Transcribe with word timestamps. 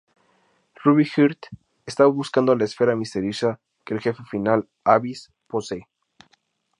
Ruby 0.83 1.05
Heart 1.07 1.37
está 1.85 2.07
buscando 2.07 2.55
la 2.55 2.65
esfera 2.65 2.95
misteriosa 2.95 3.59
que 3.85 3.93
el 3.93 3.99
jefe 3.99 4.23
final, 4.23 4.67
Abyss 4.83 5.31
posee. 5.45 5.87